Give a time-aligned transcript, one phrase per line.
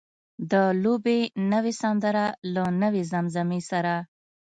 [0.51, 1.19] د لوبې
[1.51, 3.95] نوې سندره له نوې زمزمې سره.